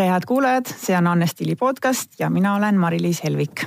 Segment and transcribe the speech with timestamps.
[0.00, 3.66] tere, head kuulajad, see on Anne Stili podcast ja mina olen Mari-Liis Helvik.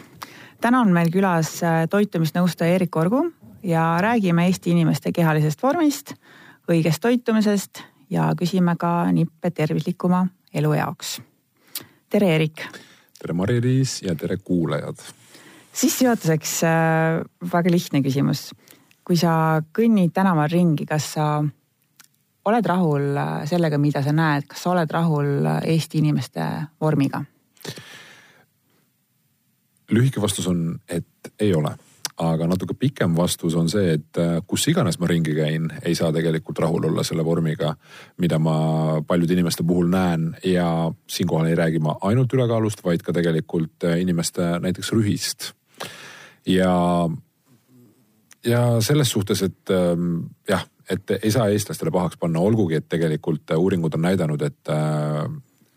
[0.62, 3.19] täna on meil külas äh, toitumisnõustaja Erik Orgu
[3.63, 6.15] ja räägime Eesti inimeste kehalisest vormist,
[6.65, 11.22] õigest toitumisest ja küsime ka nippe tervislikuma elu jaoks.
[12.09, 12.65] tere, Erik.
[13.19, 14.97] tere, Mari-Liis ja tere, kuulajad.
[15.73, 17.22] sissejuhatuseks äh,
[17.54, 18.55] väga lihtne küsimus.
[19.04, 21.44] kui sa kõnnid tänaval ringi, kas sa
[22.46, 26.50] oled rahul äh, sellega, mida sa näed, kas sa oled rahul äh, Eesti inimeste
[26.82, 27.24] vormiga?
[29.94, 31.70] lühike vastus on, et ei ole
[32.24, 36.12] aga natuke pikem vastus on see, et äh, kus iganes ma ringi käin, ei saa
[36.14, 37.74] tegelikult rahul olla selle vormiga,
[38.22, 38.55] mida ma
[39.08, 40.68] paljude inimeste puhul näen ja
[41.10, 45.54] siinkohal ei räägi ma ainult ülekaalust, vaid ka tegelikult inimeste näiteks rühist.
[46.46, 47.10] ja,
[48.46, 53.55] ja selles suhtes, et ähm, jah et ei saa eestlastele pahaks panna, olgugi et tegelikult
[53.57, 55.27] uuringud on näidanud, et äh,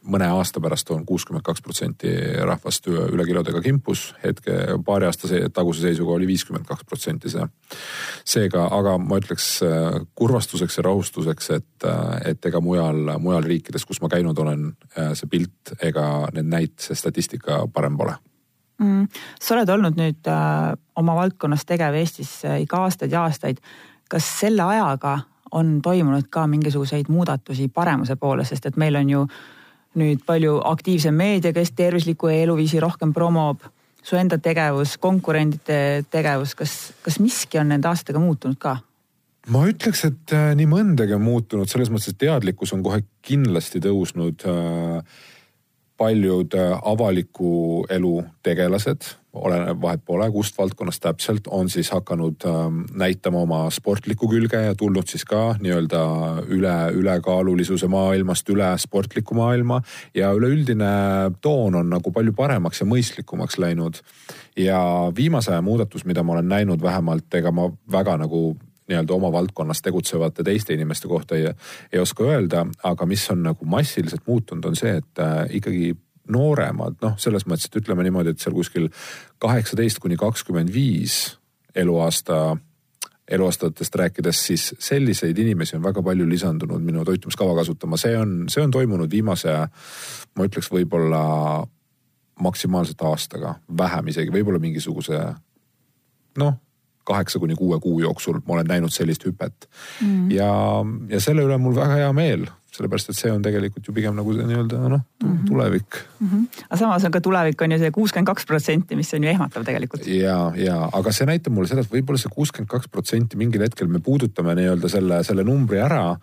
[0.07, 2.11] mõne aasta pärast on kuuskümmend kaks protsenti
[2.47, 4.15] rahvast ülekilodega kimpus.
[4.25, 7.47] hetke paari aasta taguse seisuga oli viiskümmend kaks protsenti see.
[8.25, 13.85] seega, aga ma ütleks äh, kurvastuseks ja rahustuseks, et, äh, et ega mujal, mujal riikides,
[13.85, 14.71] kus ma käinud olen,
[15.15, 18.17] see pilt ega need näit, see statistika parem pole
[18.79, 19.09] mm,.
[19.41, 23.63] sa oled olnud nüüd äh, oma valdkonnas tegev Eestis ikka aastaid ja aastaid
[24.09, 25.19] kas selle ajaga
[25.57, 29.27] on toimunud ka mingisuguseid muudatusi paremuse poole, sest et meil on ju
[29.97, 33.63] nüüd palju aktiivsem meedia, kes tervislikku eluviisi rohkem promob,
[34.03, 38.79] su enda tegevus, konkurentide tegevus, kas, kas miski on nende aastatega muutunud ka?
[39.47, 43.79] ma ütleks, et äh, nii mõndagi on muutunud selles mõttes, et teadlikkus on kohe kindlasti
[43.85, 45.21] tõusnud äh,
[45.97, 52.83] paljud äh, avaliku elu tegelased, oleneb vahet pole, kust valdkonnast täpselt, on siis hakanud ähm,
[52.97, 56.03] näitama oma sportlikku külge ja tulnud siis ka nii-öelda
[56.57, 59.83] üle, ülekaalulisuse maailmast üle sportlikku maailma.
[60.15, 60.93] ja üleüldine
[61.41, 64.01] toon on nagu palju paremaks ja mõistlikumaks läinud.
[64.57, 64.81] ja
[65.17, 68.57] viimase aja muudatus, mida ma olen näinud vähemalt, ega ma väga nagu
[68.89, 71.51] nii-öelda oma valdkonnas tegutsevate teiste inimeste kohta ei,
[71.93, 75.95] ei oska öelda, aga mis on nagu massiliselt muutunud, on see, et äh, ikkagi
[76.33, 78.89] nooremad, noh, selles mõttes, et ütleme niimoodi, et seal kuskil
[79.43, 81.37] kaheksateist kuni kakskümmend viis
[81.75, 82.57] eluaasta
[83.31, 88.63] eluaastatest rääkides, siis selliseid inimesi on väga palju lisandunud minu toitumiskava kasutama, see on, see
[88.63, 89.55] on toimunud viimase,
[90.39, 91.23] ma ütleks võib-olla
[92.41, 95.19] maksimaalselt aastaga, vähem isegi, võib-olla mingisuguse
[96.39, 96.55] noh,
[97.07, 99.69] kaheksa kuni kuue kuu jooksul ma olen näinud sellist hüpet
[100.03, 100.31] mm..
[100.35, 100.51] ja,
[101.13, 102.47] ja selle üle on mul väga hea meel,
[102.77, 105.43] sellepärast et see on tegelikult ju pigem nagu nii-öelda noh mm -hmm.
[105.49, 106.29] tulevik mm.
[106.29, 106.63] -hmm.
[106.69, 109.65] aga samas on ka tulevik on ju see kuuskümmend kaks protsenti, mis on ju ehmatav
[109.65, 110.07] tegelikult.
[110.07, 113.89] ja, ja aga see näitab mulle seda, et võib-olla see kuuskümmend kaks protsenti mingil hetkel
[113.89, 116.17] me puudutame nii-öelda selle, selle numbri ära.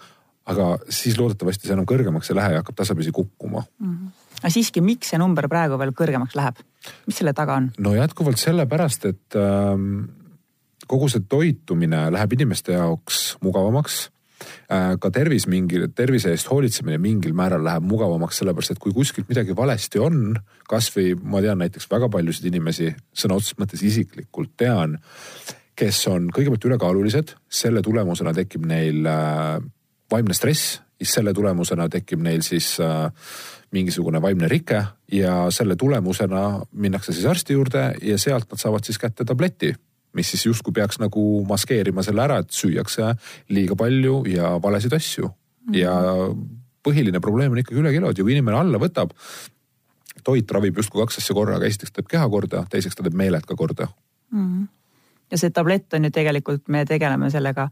[0.46, 3.94] aga siis loodetavasti see enam kõrgemaks ei lähe ja hakkab tasapisi kukkuma mm.
[3.94, 4.10] -hmm.
[4.42, 6.60] aga siiski, miks see number praegu veel kõrgemaks läheb,
[7.08, 7.72] mis selle taga on?
[7.78, 10.04] no jätkuvalt sellepärast, et ähm,
[10.88, 14.00] kogu see toitumine läheb inimeste jaoks mugavamaks
[14.72, 19.30] äh, ka tervis mingi, tervise eest hoolitsemine mingil määral läheb mugavamaks, sellepärast et kui kuskilt
[19.32, 20.38] midagi valesti on,
[20.70, 25.00] kasvõi ma tean näiteks väga paljusid inimesi, sõna otseses mõttes isiklikult tean,
[25.80, 29.60] kes on kõigepealt ülekaalulised, selle tulemusena tekib neil äh,
[30.12, 33.10] vaimne stress, selle tulemusena tekib neil siis äh,
[33.76, 39.02] mingisugune vaimne rike ja selle tulemusena minnakse siis arsti juurde ja sealt nad saavad siis
[39.02, 39.74] kätte tableti
[40.14, 43.14] mis siis justkui peaks nagu maskeerima selle ära, et süüakse
[43.54, 45.34] liiga palju ja valesid asju mm.
[45.72, 45.80] -hmm.
[45.80, 45.96] ja
[46.84, 49.14] põhiline probleem on ikkagi ülekilod ja kui inimene alla võtab,
[50.24, 53.56] toit ravib justkui kaks asja korraga, esiteks teeb keha korda, teiseks ta teeb meeled ka
[53.60, 53.88] korda
[54.32, 54.48] mm.
[54.48, 54.68] -hmm.
[55.32, 57.70] ja see tablett on ju tegelikult, me tegeleme sellega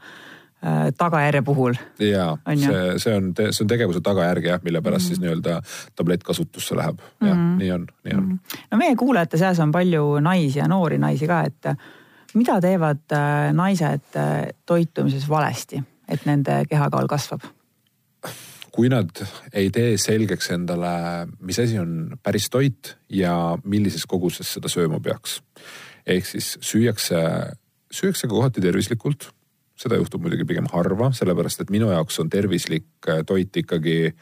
[0.63, 1.73] äh, tagajärje puhul.
[1.99, 5.61] ja see, see on, see on tegevuse tagajärg jah, mille pärast mm siis nii-öelda
[5.95, 6.99] tablett kasutusse läheb.
[7.21, 8.39] jah mm, nii on, nii on mm.
[8.71, 11.75] no meie kuulajate seas on palju naisi ja noori naisi ka, et
[12.37, 17.47] mida teevad äh, naised äh, toitumises valesti, et nende kehakaal kasvab?
[18.71, 19.09] kui nad
[19.51, 20.91] ei tee selgeks endale,
[21.43, 25.41] mis asi on päris toit ja millises koguses seda sööma peaks.
[26.07, 27.19] ehk siis süüakse,
[27.91, 29.31] süüakse ka kohati tervislikult.
[29.81, 34.13] seda juhtub muidugi pigem harva, sellepärast et minu jaoks on tervislik äh, toit ikkagi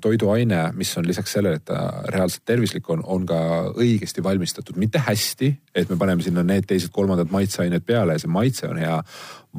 [0.00, 3.38] toiduaine, mis on lisaks sellele, et ta reaalselt tervislik on, on ka
[3.72, 8.68] õigesti valmistatud, mitte hästi, et me paneme sinna need teised-kolmandad maitseained peale ja see maitse
[8.68, 8.98] on hea,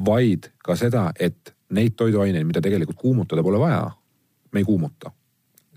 [0.06, 3.82] vaid ka seda, et neid toiduaineid, mida tegelikult kuumutada pole vaja,
[4.52, 5.10] me ei kuumuta.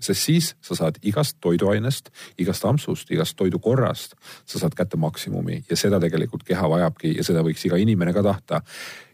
[0.00, 4.16] Sest siis sa saad igast toiduainest, igast ampsust, igast toidukorrast,
[4.46, 8.22] sa saad kätte maksimumi ja seda tegelikult keha vajabki ja seda võiks iga inimene ka
[8.22, 8.60] tahta.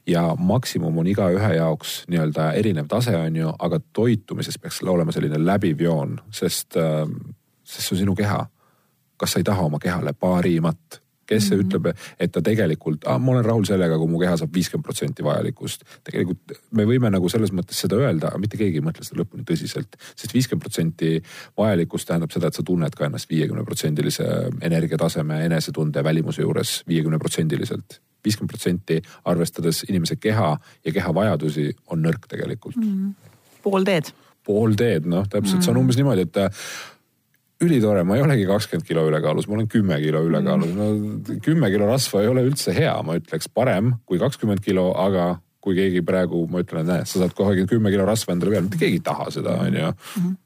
[0.06, 5.38] ja maksimum on igaühe jaoks nii-öelda erinev tase, on ju, aga toitumises peaks olema selline
[5.38, 7.06] läbiv joon, sest, äh,
[7.62, 8.46] sest see on sinu keha.
[9.16, 11.66] kas sa ei taha oma kehale parimat kes see mm -hmm.
[11.66, 15.24] ütleb, et ta tegelikult ah,, ma olen rahul sellega, kui mu keha saab viiskümmend protsenti
[15.24, 15.84] vajalikust.
[16.04, 19.44] tegelikult me võime nagu selles mõttes seda öelda, aga mitte keegi ei mõtle seda lõpuni
[19.50, 19.96] tõsiselt.
[20.16, 21.22] sest viiskümmend protsenti
[21.58, 24.24] vajalikust tähendab seda, et sa tunned ka ennast viiekümne protsendilise
[24.60, 32.02] energiataseme, enesetunde, välimuse juures viiekümne protsendiliselt viiskümmend protsenti arvestades inimese keha ja keha vajadusi on
[32.06, 32.92] nõrk tegelikult mm.
[32.92, 33.32] -hmm.
[33.62, 34.12] pool teed.
[34.46, 35.64] pool teed, noh täpselt mm, -hmm.
[35.64, 36.36] see on umbes niimoodi, et
[37.62, 40.74] ülitore, ma ei olegi kakskümmend kilo ülekaalus, ma olen kümme kilo ülekaalus.
[40.76, 40.90] no
[41.44, 45.78] kümme kilo rasva ei ole üldse hea, ma ütleks parem kui kakskümmend kilo, aga kui
[45.78, 48.80] keegi praegu, ma ütlen, et näe, sa saad kohe kümme kilo rasva endale peale, mitte
[48.82, 49.94] keegi ei taha seda, onju.
[50.18, 50.38] Mhm.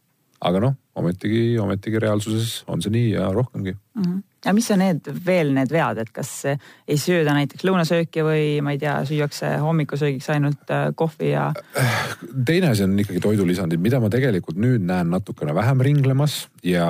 [0.47, 4.03] aga noh, ometigi, ometigi reaalsuses on see nii ja rohkemgi mm.
[4.03, 8.44] -hmm aga mis on need veel need vead, et kas ei sööda näiteks lõunasööki või
[8.62, 11.48] ma ei tea, süüakse hommikusöögiks ainult äh, kohvi ja?
[12.46, 16.87] teine asi on ikkagi toidulisandid, mida ma tegelikult nüüd näen natukene vähem ringlemas ja,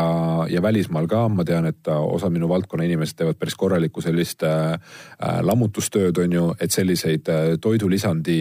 [0.52, 4.74] ja välismaal ka, ma tean, et osa minu valdkonna inimesed teevad päris korralikku sellist äh,
[4.76, 8.40] äh lammutustööd, on ju, et selliseid äh, toidulisandi,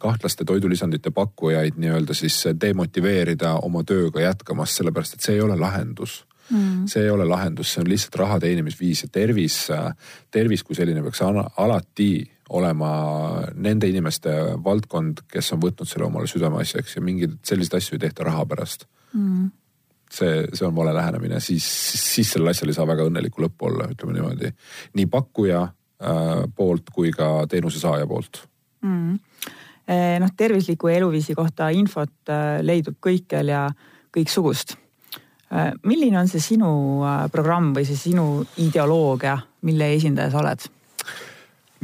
[0.00, 6.22] kahtlaste toidulisandite pakkujaid nii-öelda siis demotiveerida oma tööga jätkamast, sellepärast et see ei ole lahendus
[6.50, 6.86] mm..
[6.90, 9.58] see ei ole lahendus, see on lihtsalt raha teenimisviis ja tervis,
[10.30, 12.10] tervis kui selline peaks alati
[12.54, 12.90] olema
[13.54, 14.32] nende inimeste
[14.64, 18.86] valdkond, kes on võtnud selle omale südameasjaks ja mingeid selliseid asju ei tehta raha pärast
[19.16, 19.48] mm.
[20.12, 21.66] see, see on vale lähenemine, siis,
[22.14, 24.52] siis sellel asjal ei saa väga õnnelikku lõppu olla, ütleme niimoodi.
[24.98, 28.44] nii pakkuja äh, poolt kui ka teenuse saaja poolt
[28.86, 29.20] mm.
[29.86, 33.60] Eh, noh, tervisliku eluviisi kohta infot äh, leidub kõikjal ja
[34.10, 34.74] kõiksugust
[35.86, 36.70] milline on see sinu
[37.06, 39.36] äh, programm või see sinu ideoloogia,
[39.68, 40.66] mille esindaja sa oled?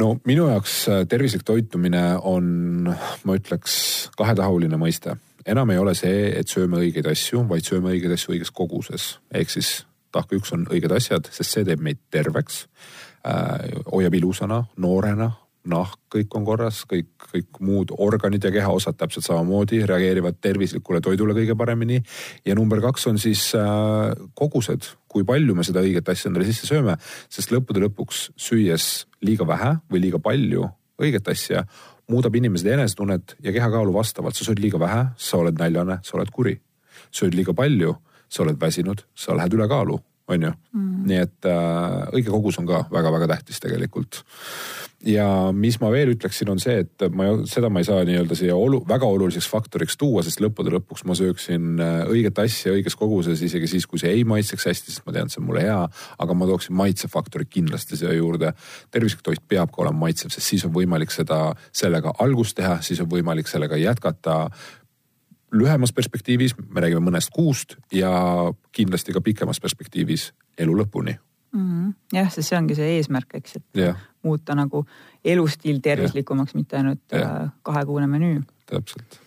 [0.01, 2.89] no minu jaoks äh, tervislik toitumine on,
[3.25, 3.75] ma ütleks,
[4.17, 5.17] kahetahuline mõiste.
[5.47, 9.19] enam ei ole see, et sööme õigeid asju, vaid sööme õigeid asju õiges koguses.
[9.35, 9.83] ehk siis
[10.13, 12.67] tahk üks on õiged asjad, sest see teeb meid terveks
[13.27, 13.79] äh,.
[13.93, 15.33] hoiab ilusana, noorena,
[15.69, 21.37] nahk, kõik on korras, kõik, kõik muud organid ja kehaosad täpselt samamoodi reageerivad tervislikule toidule
[21.37, 22.03] kõige paremini.
[22.45, 26.67] ja number kaks on siis äh, kogused, kui palju me seda õiget asja endale sisse
[26.67, 26.97] sööme,
[27.31, 30.69] sest lõppude lõpuks süües liiga vähe või liiga palju
[31.03, 31.65] õiget asja
[32.11, 36.31] muudab inimesed enesetunnet ja kehakaalu vastavalt, sa sööd liiga vähe, sa oled näljane, sa oled
[36.35, 36.59] kuri.
[37.13, 37.95] sööd liiga palju,
[38.29, 39.99] sa oled väsinud, sa lähed ülekaalu,
[40.29, 41.03] on ju mm..
[41.09, 44.23] nii et äh, õige kogus on ka väga-väga tähtis tegelikult
[45.07, 48.57] ja mis ma veel ütleksin, on see, et ma, seda ma ei saa nii-öelda siia
[48.57, 53.43] olu, väga oluliseks faktoriks tuua, sest lõppude lõpuks ma sööksin äh, õiget asja õiges koguses,
[53.43, 55.81] isegi siis, kui see ei maitseks hästi, sest ma tean, et see on mulle hea.
[56.23, 58.53] aga ma tooksin maitsefaktori kindlasti siia juurde.
[58.91, 61.41] tervislik toit peab ka olema maitsev, sest siis on võimalik seda,
[61.73, 64.47] sellega algust teha, siis on võimalik sellega jätkata
[65.53, 68.13] lühemas perspektiivis, me räägime mõnest kuust ja
[68.73, 71.19] kindlasti ka pikemas perspektiivis elu lõpuni
[71.53, 71.67] mm.
[71.67, 71.93] -hmm.
[72.13, 73.99] jah, sest see ongi see eesmärk, eks, et yeah.
[74.23, 74.85] muuta nagu
[75.25, 77.43] elustiil tervislikumaks yeah., mitte ainult yeah.
[77.43, 78.43] Äh, kahekuune menüü.
[78.67, 79.21] täpselt.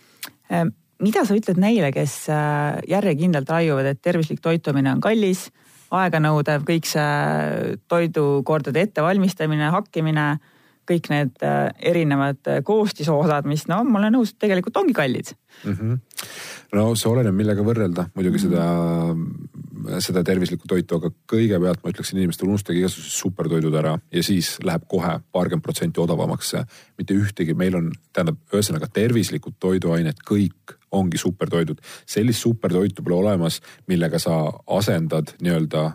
[0.52, 0.66] Äh,
[1.02, 5.50] mida sa ütled neile, kes äh, järjekindlalt raiuvad, et tervislik toitumine on kallis,
[5.90, 10.38] aeganõudev, kõik see toidukordade ettevalmistamine, hakkimine,
[10.88, 11.46] kõik need
[11.92, 15.32] erinevad koostisosad, mis no ma olen nõus, tegelikult ongi kallid
[15.64, 15.72] mm.
[15.72, 15.98] -hmm.
[16.78, 18.54] no see oleneb, millega võrrelda, muidugi mm -hmm.
[18.54, 19.66] seda
[20.02, 24.86] seda tervislikku toitu, aga kõigepealt ma ütleksin inimestele, unustage igasugused supertoidud ära ja siis läheb
[24.90, 26.54] kohe paarkümmend protsenti odavamaks
[26.98, 31.80] mitte ühtegi, meil on, tähendab, ühesõnaga tervislikud toiduained, kõik ongi supertoidud.
[32.06, 35.90] sellist supertoitu pole olemas, millega sa asendad nii-öelda,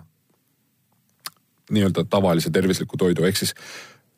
[1.72, 3.56] nii-öelda tavalise tervisliku toidu, ehk siis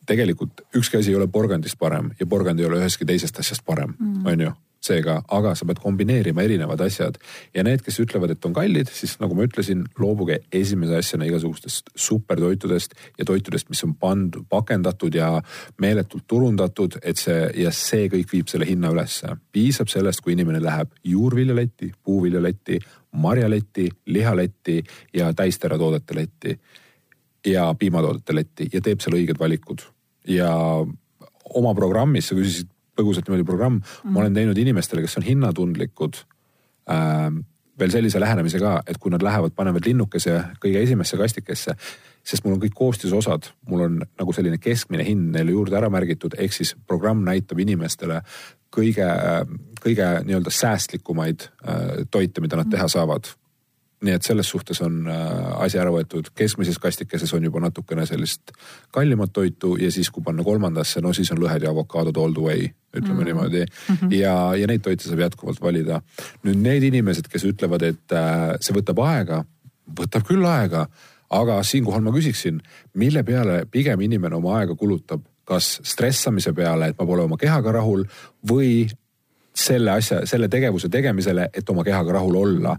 [0.05, 3.95] tegelikult ükski asi ei ole porgandist parem ja porgand ei ole ühestki teisest asjast parem,
[3.99, 4.25] mm.
[4.25, 7.17] on ju seega, aga sa pead kombineerima erinevad asjad
[7.55, 11.93] ja need, kes ütlevad, et on kallid, siis nagu ma ütlesin, loobuge esimese asjana igasugustest
[11.95, 15.29] supertoitudest ja toitudest, mis on pandud, pakendatud ja
[15.81, 19.37] meeletult turundatud, et see ja see kõik viib selle hinna ülesse.
[19.51, 22.79] piisab sellest, kui inimene läheb juurviljaletti, puuviljaletti,
[23.23, 24.81] marjaletti, lihaletti
[25.13, 26.57] ja täisteratoodete letti
[27.45, 29.83] ja piimatoodete letti ja teeb seal õiged valikud.
[30.29, 30.51] Ja
[31.53, 36.21] oma programmis, sa küsisid põgusalt niimoodi programm mm., ma olen teinud inimestele, kes on hinnatundlikud
[36.93, 37.27] äh,,
[37.79, 41.75] veel sellise lähenemise ka, et kui nad lähevad, panevad linnukese kõige esimesse kastikesse,
[42.23, 46.37] sest mul on kõik koostisosad, mul on nagu selline keskmine hind neile juurde ära märgitud,
[46.37, 48.21] ehk siis programm näitab inimestele
[48.73, 49.07] kõige,
[49.81, 53.33] kõige nii-öelda säästlikumaid äh, toite, mida nad teha saavad
[54.03, 58.51] nii et selles suhtes on äh, asi ära võetud, keskmises kastikeses on juba natukene sellist
[58.93, 62.43] kallimat toitu ja siis, kui panna kolmandasse, no siis on lõhed ja avokaadod all the
[62.43, 63.29] way, ütleme mm.
[63.29, 63.95] niimoodi mm.
[63.95, 64.15] -hmm.
[64.17, 66.01] ja, ja neid toite saab jätkuvalt valida.
[66.43, 69.43] nüüd need inimesed, kes ütlevad, et äh, see võtab aega,
[69.99, 70.87] võtab küll aega,
[71.29, 72.59] aga siinkohal ma küsiksin,
[72.93, 77.71] mille peale pigem inimene oma aega kulutab, kas stressamise peale, et ma pole oma kehaga
[77.71, 78.05] rahul
[78.49, 78.87] või
[79.53, 82.77] selle asja, selle tegevuse tegemisele, et oma kehaga rahul olla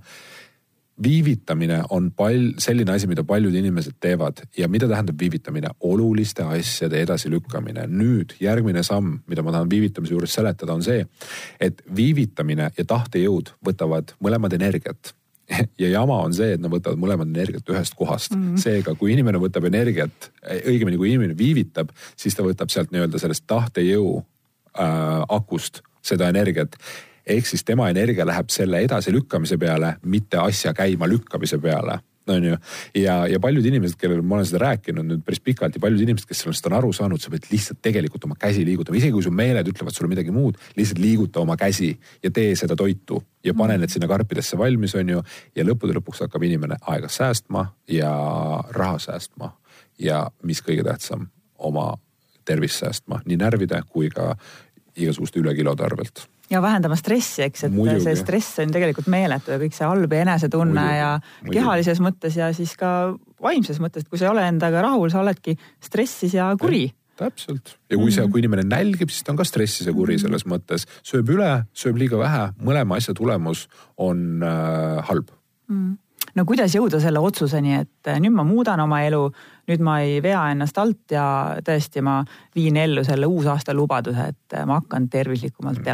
[1.02, 5.68] viivitamine on pal-, selline asi, mida paljud inimesed teevad ja mida tähendab viivitamine?
[5.80, 7.86] oluliste asjade edasilükkamine.
[7.86, 11.06] nüüd järgmine samm, mida ma tahan viivitamise juures seletada, on see,
[11.60, 15.14] et viivitamine ja tahtejõud võtavad mõlemad energiat
[15.82, 18.44] ja jama on see, et nad võtavad mõlemad energiat ühest kohast mm.
[18.44, 18.60] -hmm.
[18.62, 20.30] seega, kui inimene võtab energiat,
[20.62, 26.76] õigemini kui inimene viivitab, siis ta võtab sealt nii-öelda sellest tahtejõu äh, akust seda energiat
[27.26, 32.57] ehk siis tema energia läheb selle edasilükkamise peale, mitte asja käima lükkamise peale on ju.
[32.95, 36.28] ja, ja paljud inimesed, kellele ma olen seda rääkinud nüüd päris pikalt ja paljud inimesed,
[36.28, 39.33] kes sellest on aru saanud, sa pead lihtsalt tegelikult oma käsi liigutama, isegi kui su
[39.35, 41.93] meeled ütlevad sulle midagi muud, lihtsalt liiguta oma käsi
[42.25, 45.23] ja tee seda toitu ja pane need sinna karpidesse valmis, on ju.
[45.57, 48.12] ja lõppude lõpuks hakkab inimene aega säästma ja
[48.73, 49.52] raha säästma
[50.00, 51.28] ja mis kõige tähtsam,
[51.59, 51.93] oma
[52.45, 54.35] tervist säästma nii närvide kui ka
[54.97, 58.04] igasuguste ülekilode arvelt ja vähendama stressi, eks, et Muidugi.
[58.04, 60.98] see stress on tegelikult meeletu ja kõik see halb enesetunne Muidugi.
[60.98, 61.56] ja Muidugi.
[61.58, 62.90] kehalises mõttes ja siis ka
[63.42, 66.86] vaimses mõttes, et kui sa ei ole endaga rahul, sa oledki stressis ja kuri
[67.16, 68.30] täpselt ja kui see -hmm.
[68.30, 70.22] kui inimene nälgib, siis ta on ka stressis ja kuri mhm.
[70.22, 75.30] selles mõttes, sööb üle, sööb liiga vähe, mõlema asja tulemus on äh, halb
[75.68, 75.96] mm
[76.34, 79.22] no kuidas jõuda selle otsuseni, et eh, nüüd ma muudan oma elu,
[79.70, 81.26] nüüd ma ei vea ennast alt ja
[81.64, 82.20] tõesti, ma
[82.56, 85.86] viin ellu selle uusaasta lubaduse, et eh, ma hakkan tervislikumalt mm.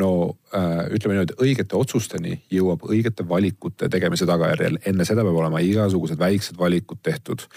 [0.00, 0.10] No
[0.54, 6.18] äh, ütleme niimoodi, õigete otsusteni jõuab õigete valikute tegemise tagajärjel, enne seda peab olema igasugused
[6.18, 7.48] väiksed valikud tehtud.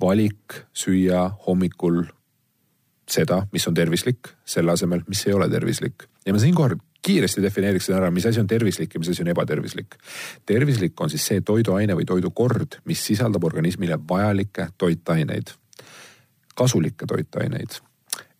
[0.00, 2.02] valik süüa hommikul
[3.08, 6.08] seda, mis on tervislik, selle asemel, mis ei ole tervislik.
[6.26, 6.76] ja ma siinkohal
[7.06, 9.94] kiiresti defineeriksin ära, mis asi on tervislik ja mis asi on ebatervislik.
[10.46, 15.54] tervislik on siis see toiduaine või toidukord, mis sisaldab organismile vajalikke toitaineid,
[16.54, 17.78] kasulikke toitaineid.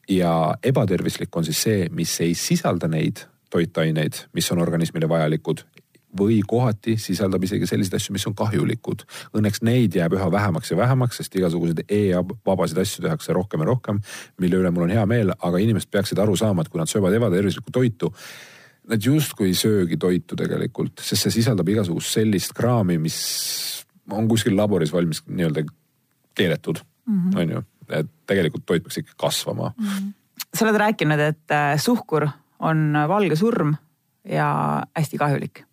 [0.08, 5.64] Ja ebatervislik on siis see, mis ei sisalda neid toitaineid, mis on organismile vajalikud
[6.16, 9.04] või kohati sisaldab isegi selliseid asju, mis on kahjulikud.
[9.36, 14.00] Õnneks neid jääb üha vähemaks ja vähemaks, sest igasuguseid e-vabasid asju tehakse rohkem ja rohkem,
[14.40, 17.16] mille üle mul on hea meel, aga inimesed peaksid aru saama, et kui nad söövad
[17.18, 18.12] ebatervislikku toitu,
[18.88, 23.18] nad justkui ei söögi toitu tegelikult, sest see sisaldab igasugust sellist kraami, mis
[24.14, 25.66] on kuskil laboris valmis nii-öelda
[26.36, 27.40] keeletud mm, -hmm.
[27.40, 29.87] on ju, et tegelikult toit peaks ikka kasvama mm.
[29.87, 30.12] -hmm.
[30.55, 32.28] sa oled rääkinud, et äh, suhkur
[32.59, 33.75] on valge surm
[34.25, 35.64] ja hästi kahjulik.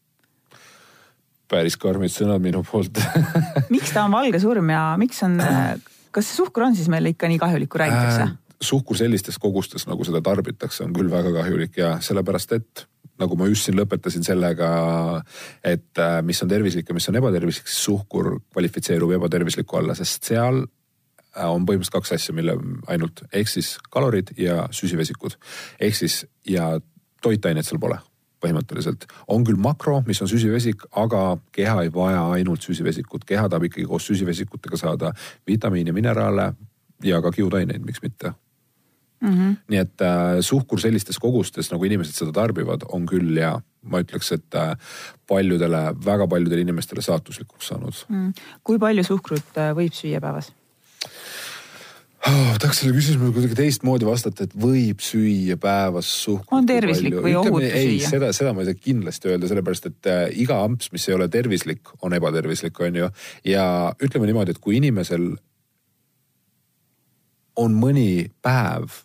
[1.48, 2.98] päris karmid sõnad minu poolt
[3.76, 5.76] miks ta on valge surm ja miks on, äh,
[6.12, 8.38] kas see suhkur on siis meile ikka nii kahjulik, kui räägitakse äh,?
[8.64, 12.86] suhkur sellistes kogustes, nagu seda tarbitakse, on küll väga kahjulik ja sellepärast, et
[13.22, 14.70] nagu ma just siin lõpetasin sellega,
[15.64, 20.32] et äh, mis on tervislik ja mis on ebatervislik, siis suhkur kvalifitseerub ebatervisliku alla, sest
[20.32, 20.64] seal
[21.36, 25.38] on põhimõtteliselt kaks asja, mille ainult, ehk siis kalorid ja süsivesikud.
[25.80, 26.80] ehk siis ja
[27.22, 27.98] toitained seal pole
[28.44, 29.08] põhimõtteliselt.
[29.28, 33.88] on küll makro, mis on süsivesik, aga keha ei vaja ainult süsivesikut, keha tahab ikkagi
[33.88, 35.14] koos süsivesikutega saada
[35.48, 36.54] vitamiine, mineraale
[37.04, 38.34] ja ka kiudaineid, miks mitte
[39.24, 39.30] mm.
[39.30, 39.56] -hmm.
[39.68, 44.32] nii et äh, suhkur sellistes kogustes, nagu inimesed seda tarbivad, on küll ja ma ütleks,
[44.36, 44.76] et äh,
[45.28, 48.34] paljudele, väga paljudele inimestele saatuslikuks saanud mm..
[48.64, 50.54] kui palju suhkrut äh, võib süüa päevas?
[52.24, 56.54] Oh, tahaks selle küsimusele kuidagi teistmoodi vastata, et võib süüa päevas suhkrut.
[56.56, 57.72] on tervislik või ohutu süüa?
[57.76, 61.18] ei, seda, seda ma ei saa kindlasti öelda, sellepärast et äh, iga amps, mis ei
[61.18, 63.10] ole tervislik, on ebatervislik, on ju.
[63.52, 63.66] ja
[64.00, 65.34] ütleme niimoodi, et kui inimesel
[67.60, 69.02] on mõni päev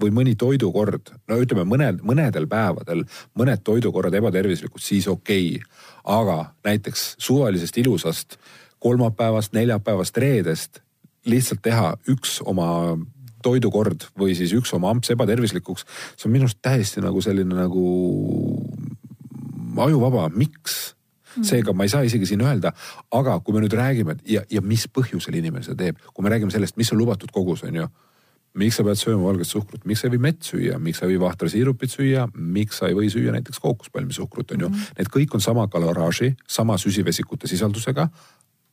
[0.00, 3.04] või mõni toidukord, no ütleme mõnel, mõnedel päevadel
[3.38, 5.84] mõned toidukorrad ebatervislikud, siis okei okay..
[6.08, 8.38] aga näiteks suvalisest ilusast
[8.80, 10.80] kolmapäevast, neljapäevast, reedest
[11.28, 12.96] lihtsalt teha üks oma
[13.42, 15.86] toidukord või siis üks oma amps ebatervislikuks,
[16.16, 17.84] see on minu arust täiesti nagu selline nagu
[19.86, 20.94] ajuvaba, miks?
[21.32, 21.46] Mm.
[21.48, 22.74] seega ma ei saa isegi siin öelda,
[23.16, 26.52] aga kui me nüüd räägime ja, ja mis põhjusel inimene seda teeb, kui me räägime
[26.52, 27.86] sellest, mis on lubatud kogus, on ju
[28.60, 31.14] miks sa pead sööma valget suhkrut, miks sa ei või mett süüa, miks sa ei
[31.14, 34.68] või vahtrasiirupit süüa, miks sa ei või süüa näiteks kookospalmisuhkrut, on ju.
[34.68, 34.98] Mhm.
[34.98, 38.08] Need kõik on sama kaloraaži, sama süsivesikute sisaldusega,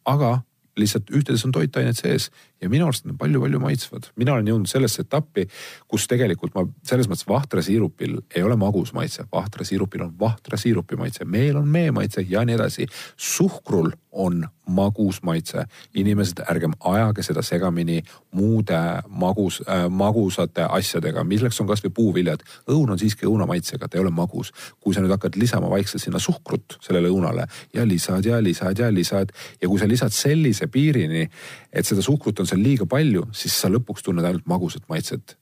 [0.06, 0.42] aga
[0.80, 2.30] lihtsalt ühtedes on toitained sees
[2.62, 4.10] ja minu arust nad on palju-palju maitsvad.
[4.16, 5.48] mina olen jõudnud sellesse etappi,
[5.88, 11.58] kus tegelikult ma selles mõttes vahtrasiirupil ei ole magus maitse, vahtrasiirupil on vahtrasiirupi maitse, meel
[11.62, 12.88] on mee maitse ja nii edasi.
[13.18, 15.66] suhkrul on magus maitse.
[15.94, 18.02] inimesed, ärgem ajage seda segamini
[18.36, 22.44] muude magus äh,, magusate asjadega, milleks on kasvõi puuviljad.
[22.68, 24.52] õun on siiski õunamaitsega, ta ei ole magus.
[24.80, 28.92] kui sa nüüd hakkad lisama vaikselt sinna suhkrut sellele õunale ja lisad ja lisad ja
[28.94, 31.30] lisad ja kui sa lisad sellise piirini,
[31.74, 35.38] et seda suhkrut on seal liiga palju, siis sa lõpuks tunned ainult magusat maitset.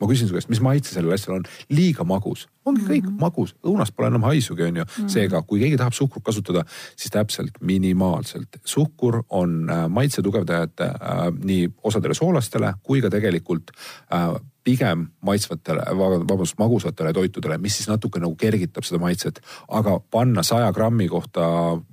[0.00, 1.46] Ma küsin su käest, mis maitse sellel asjal on?
[1.72, 3.20] liiga magus, ongi kõik mm -hmm.
[3.20, 4.90] magus, õunast pole enam haisugi, on ju mm.
[4.96, 5.08] -hmm.
[5.08, 6.64] seega, kui keegi tahab suhkrut kasutada,
[6.96, 8.60] siis täpselt minimaalselt.
[8.64, 13.70] suhkur on äh, maitse tugevdajate äh, nii osadele soolastele kui ka tegelikult
[14.12, 19.40] äh, pigem maitsvatele, vabandust, magusatele toitudele, mis siis natuke nagu kergitab seda maitset.
[19.68, 21.40] aga panna saja grammi kohta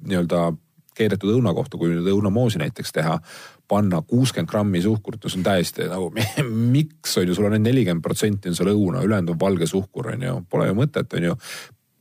[0.08, 0.54] nii-öelda
[0.98, 3.20] keedetud õuna kohta, kui nüüd õunamoosi näiteks teha,
[3.68, 6.12] panna kuuskümmend grammi suhkrut, no see on täiesti nagu
[6.76, 10.14] miks on ju, sul on ainult nelikümmend protsenti on seal õuna, ülejäänud on valge suhkur
[10.14, 11.36] on ju, pole ju mõtet, on ju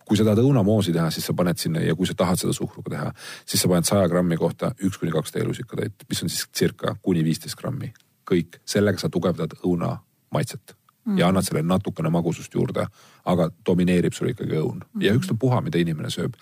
[0.06, 2.92] kui sa tahad õunamoosi teha, siis sa paned sinna ja kui sa tahad seda suhkruga
[2.92, 3.06] teha,
[3.42, 7.24] siis sa paned saja grammi kohta üks kuni kaks teelusikatäit, mis on siis circa kuni
[7.26, 7.92] viisteist grammi.
[8.26, 9.92] kõik, sellega sa tugevdad õuna
[10.34, 10.74] maitset
[11.06, 11.18] mm.
[11.18, 12.86] ja annad sellele natukene magusust juurde,
[13.24, 15.02] aga domineerib sul ikkagi õun mm.
[15.02, 16.34] ja ükstapuha, mida inimene sööb.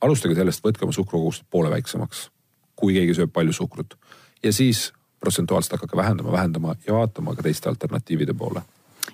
[0.00, 2.28] alustage sellest, võtke oma suhkrukogust poole väiksemaks,
[2.76, 3.96] kui keegi sööb palju suhkrut
[4.42, 8.62] ja siis protsentuaalselt hakake vähendama, vähendama ja vaatama ka teiste alternatiivide poole.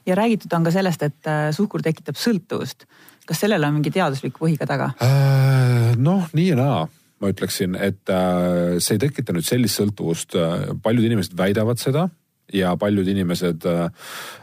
[0.07, 2.87] ja räägitud on ka sellest, et äh, suhkur tekitab sõltuvust.
[3.27, 5.97] kas sellel on mingi teaduslik põhi ka taga äh,?
[5.97, 6.87] noh, nii ja naa
[7.21, 10.37] ma ütleksin, et äh, see ei tekita nüüd sellist sõltuvust,
[10.83, 12.09] paljud inimesed väidavad seda
[12.53, 13.85] ja paljud inimesed äh,,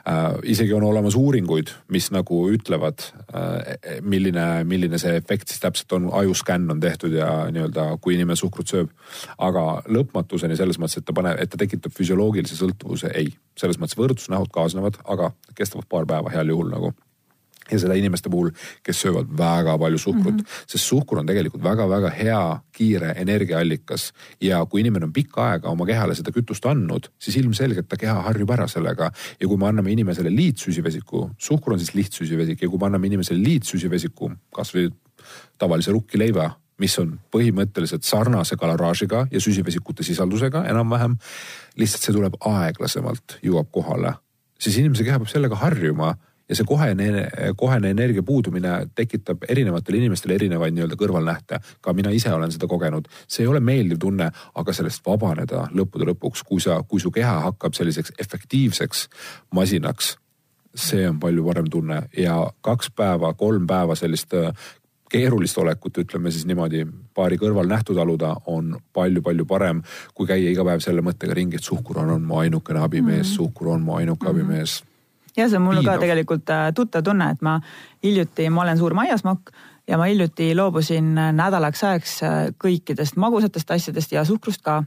[0.07, 5.95] äh, isegi on olemas uuringuid, mis nagu ütlevad äh,, milline, milline see efekt siis täpselt
[5.97, 8.91] on, ajuskänn on tehtud ja nii-öelda, kui inimene suhkrut sööb.
[9.37, 13.31] aga lõpmatuseni selles mõttes, et ta paneb, et ta tekitab füsioloogilise sõltuvuse, ei.
[13.59, 16.93] selles mõttes võrdlusnähud kaasnevad, aga kestavad paar päeva heal juhul nagu
[17.71, 18.51] ja seda inimeste puhul,
[18.83, 20.63] kes söövad väga palju suhkrut mm, -hmm.
[20.67, 24.13] sest suhkur on tegelikult väga-väga hea kiire energiaallikas.
[24.41, 28.21] ja kui inimene on pikka aega oma kehale seda kütust andnud, siis ilmselgelt ta keha
[28.21, 29.11] harjub ära sellega.
[29.41, 33.43] ja kui me anname inimesele liitsüsivesiku, suhkur on siis lihtsüsivesik ja kui me anname inimesele
[33.43, 34.89] liitsüsivesiku, kasvõi
[35.57, 41.17] tavalise rukkileiva mis on põhimõtteliselt sarnase kaloraažiga ja süsivesikute sisaldusega enam-vähem.
[41.77, 44.13] lihtsalt see tuleb aeglasemalt, jõuab kohale,
[44.59, 46.15] siis inimese keha peab sellega harjuma
[46.53, 51.59] ja see kohene, kohene energia puudumine tekitab erinevatele inimestele erinevaid nii-öelda kõrvalnähte.
[51.81, 56.05] ka mina ise olen seda kogenud, see ei ole meeldiv tunne, aga sellest vabaneda lõppude
[56.13, 59.07] lõpuks, kui sa, kui su keha hakkab selliseks efektiivseks
[59.51, 60.17] masinaks
[60.75, 64.53] see on palju parem tunne ja kaks päeva, kolm päeva sellist äh,
[65.13, 69.83] keerulist olekut, ütleme siis niimoodi, paari kõrval nähtu taluda on palju-palju parem,
[70.17, 73.29] kui käia iga päev selle mõttega ringi, et suhkur on, on mu ainukene abimees mm,
[73.29, 73.35] -hmm.
[73.35, 74.41] suhkur on mu ainuke mm -hmm.
[74.41, 74.83] abimees
[75.37, 75.97] ja see on mul Piidav.
[75.97, 77.59] ka tegelikult äh, tuttav tunne, et ma
[78.03, 79.53] hiljuti, ma olen suur maiasmokk
[79.89, 84.83] ja ma hiljuti loobusin äh, nädalaks ajaks äh, kõikidest magusatest asjadest ja suhkrust ka.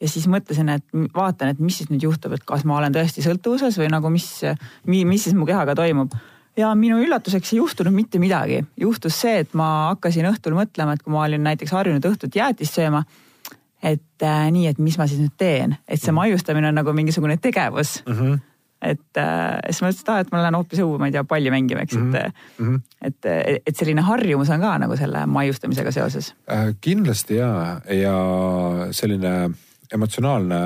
[0.00, 3.22] ja siis mõtlesin, et vaatan, et mis siis nüüd juhtub, et kas ma olen tõesti
[3.24, 4.28] sõltuvuses või nagu mis,
[4.86, 6.14] mis siis mu kehaga toimub
[6.56, 8.64] ja minu üllatuseks ei juhtunud mitte midagi.
[8.80, 12.78] juhtus see, et ma hakkasin õhtul mõtlema, et kui ma olin näiteks harjunud õhtut jäätist
[12.78, 13.04] sööma,
[13.82, 16.20] et äh, nii, et mis ma siis nüüd teen, et see mhm.
[16.22, 18.18] maiustamine on nagu mingisugune tegevus mm.
[18.18, 18.42] -hmm
[18.84, 21.24] et äh, siis ma mõtlesin, et aa, et ma lähen hoopis õue, ma ei tea,
[21.28, 22.26] palli mängima, eks mm, -hmm.
[22.26, 22.80] et mm, -hmm.
[23.08, 26.74] et, et selline harjumus on ka nagu selle maiustamisega seoses äh,.
[26.80, 28.16] kindlasti ja, ja
[28.90, 29.50] selline
[29.92, 30.60] emotsionaalne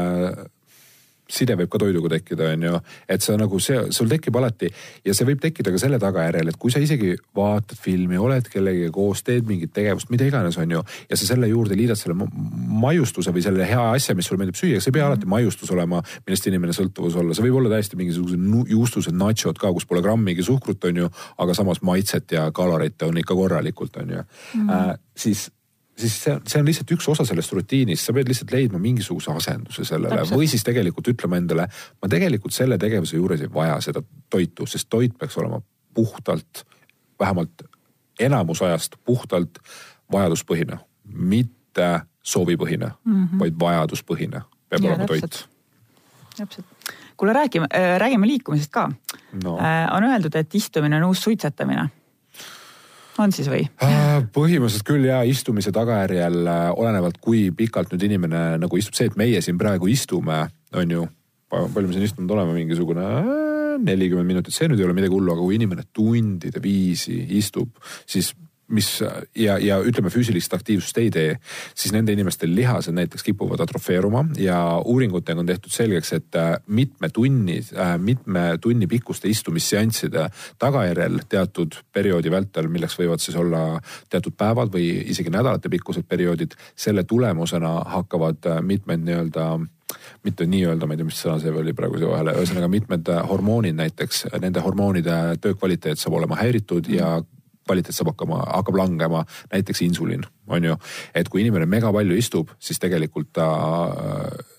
[1.28, 2.80] side võib ka toiduga tekkida, on ju.
[3.08, 4.70] et sa nagu see, sul tekib alati
[5.04, 8.90] ja see võib tekkida ka selle tagajärjel, et kui sa isegi vaatad filmi, oled kellegagi
[8.94, 10.82] koos, teed mingit tegevust, mida iganes, on ju.
[11.10, 14.80] ja sa selle juurde liidad selle maiustuse või selle hea asja, mis sulle meeldib süüa,
[14.80, 15.34] see ei pea alati mhm.
[15.36, 19.88] maiustus olema, millest inimene sõltuvus olla, see võib olla täiesti mingisugused juustused, nachod ka, kus
[19.88, 21.12] pole grammigi suhkrut, on ju.
[21.44, 24.68] aga samas maitset ja kaloreid on ikka korralikult, on ju mm.
[24.68, 24.90] -hmm.
[24.90, 25.50] Äh, siis
[25.98, 29.84] siis see, see on lihtsalt üks osa sellest rutiinist, sa pead lihtsalt leidma mingisuguse asenduse
[29.88, 30.38] sellele Täpselt.
[30.38, 31.68] või siis tegelikult ütlema endale,
[32.02, 35.60] ma tegelikult selle tegevuse juures ei vaja seda toitu, sest toit peaks olema
[35.94, 36.64] puhtalt,
[37.20, 37.66] vähemalt
[38.20, 39.58] enamus ajast puhtalt
[40.12, 41.90] vajaduspõhine, mitte
[42.22, 43.38] soovipõhine mm, -hmm.
[43.42, 45.44] vaid vajaduspõhine peab ja, olema täpselt.
[45.44, 46.36] toit.
[46.36, 48.90] täpselt kuule, räägime äh,, räägime liikumisest ka
[49.44, 49.58] no..
[49.58, 51.88] Äh, on öeldud, et istumine on uus suitsetamine
[53.22, 53.66] on siis või?
[53.84, 59.10] Äh, põhimõtteliselt küll ja istumise tagajärjel äh, olenevalt, kui pikalt nüüd inimene nagu istub, see,
[59.10, 60.44] et meie siin praegu istume,
[60.76, 61.06] on ju
[61.48, 63.06] palju me siin istunud oleme, mingisugune
[63.84, 67.78] nelikümmend minutit, see nüüd ei ole midagi hullu, aga kui inimene tundide viisi istub,
[68.08, 68.32] siis
[68.68, 68.88] mis
[69.34, 71.36] ja, ja ütleme, füüsilist aktiivsust ei tee,
[71.74, 77.08] siis nende inimeste lihased näiteks kipuvad atrofeeruma ja uuringutega on tehtud selgeks, et äh, mitme
[77.14, 80.28] tunni, äh, mitme tunni pikkuste istumisseansside
[80.58, 86.56] tagajärjel teatud perioodi vältel, milleks võivad siis olla teatud päevad või isegi nädalate pikkused perioodid,
[86.76, 89.50] selle tulemusena hakkavad äh, mitmed nii-öelda
[90.24, 93.76] mitte nii-öelda, ma ei tea, mis sõna see oli praegu siia vahele, ühesõnaga mitmed hormoonid
[93.78, 97.14] näiteks, nende hormoonide töö kvaliteet saab olema häiritud ja
[97.68, 100.76] kvaliteet saab hakkama, hakkab langema, näiteks insulin, on ju.
[101.14, 103.48] et kui inimene mega palju istub, siis tegelikult ta
[103.92, 104.57] äh,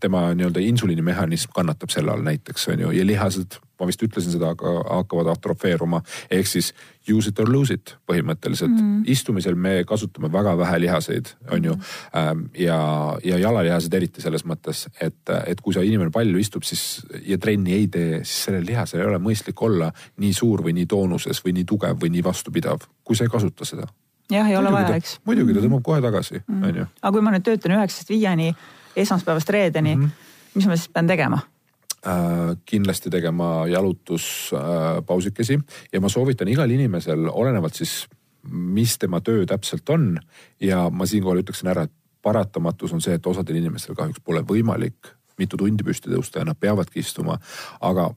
[0.00, 4.52] tema nii-öelda insuliinimehhanism kannatab selle all näiteks on ju ja lihased, ma vist ütlesin seda,
[4.54, 6.02] aga hakkavad atrofeeruma.
[6.30, 6.72] ehk siis
[7.12, 8.78] use it or lose it põhimõtteliselt mm.
[8.78, 9.10] -hmm.
[9.12, 11.76] istumisel me kasutame väga vähe lihaseid, on ju.
[12.16, 12.78] Ähm, ja,
[13.24, 17.72] ja jalalihased eriti selles mõttes, et, et kui sa inimene palju istub, siis ja trenni
[17.72, 21.52] ei tee, siis sellel lihasel ei ole mõistlik olla nii suur või nii toonuses või
[21.52, 23.86] nii tugev või nii vastupidav, kui sa ei kasuta seda
[24.30, 25.18] jah, ei ole vaja, eks.
[25.26, 26.86] muidugi ta tõmbab kohe tagasi, on ju.
[27.02, 28.50] aga kui ma nüüd töötan üheksast viieni
[28.96, 30.54] esmaspäevast reedeni mm, -hmm.
[30.54, 31.38] mis ma siis pean tegema?
[32.06, 35.60] Äh, kindlasti tegema jalutuspausikesi
[35.92, 38.06] ja ma soovitan igal inimesel, olenevalt siis,
[38.50, 40.18] mis tema töö täpselt on
[40.60, 45.16] ja ma siinkohal ütleksin ära, et paratamatus on see, et osadel inimestel kahjuks pole võimalik
[45.38, 47.38] mitu tundi püsti tõusta ja nad peavadki istuma,
[47.80, 48.10] aga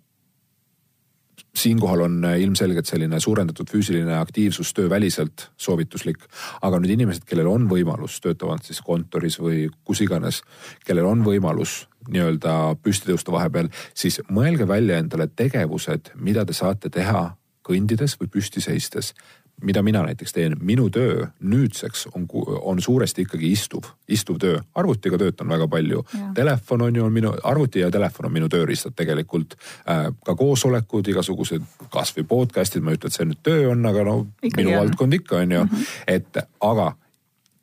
[1.55, 6.17] siinkohal on äh, ilmselgelt selline suurendatud füüsiline aktiivsus tööväliselt soovituslik.
[6.61, 10.41] aga nüüd inimesed, kellel on võimalus, töötavad siis kontoris või kus iganes,
[10.85, 16.89] kellel on võimalus nii-öelda püsti tõusta vahepeal, siis mõelge välja endale tegevused, mida te saate
[16.89, 17.35] teha
[17.69, 19.13] kõndides või püsti seistes
[19.63, 22.27] mida mina näiteks teen, minu töö nüüdseks on,
[22.61, 24.59] on suuresti ikkagi istuv, istuv töö.
[24.75, 26.03] arvutiga töötan väga palju.
[26.35, 29.55] Telefon on ju on minu, arvuti ja telefon on minu tööriistad tegelikult
[29.89, 30.13] äh,.
[30.25, 34.15] ka koosolekud, igasugused kasvõi podcast'id, ma ei ütle, et see nüüd töö on, aga no
[34.41, 34.83] ikka minu jah.
[34.83, 35.69] valdkond ikka on ju mm.
[35.69, 35.85] -hmm.
[36.07, 36.93] et aga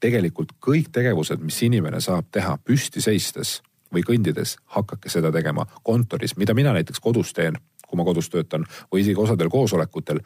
[0.00, 3.62] tegelikult kõik tegevused, mis inimene saab teha püsti seistes
[3.94, 7.56] või kõndides, hakake seda tegema kontoris, mida mina näiteks kodus teen
[7.86, 10.20] kui ma kodus töötan või isegi osadel koosolekutel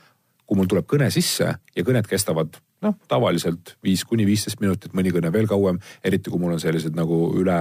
[0.50, 5.12] kui mul tuleb kõne sisse ja kõned kestavad noh, tavaliselt viis kuni viisteist minutit, mõni
[5.14, 7.58] kõne veel kauem, eriti kui mul on sellised nagu üle,